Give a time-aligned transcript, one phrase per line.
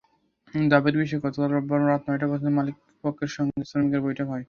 [0.53, 4.39] দাবির বিষয়ে গতকাল রোববার রাত নয়টা পর্যন্ত মালিকপক্ষের সঙ্গে শ্রমিকদের বৈঠক হয়।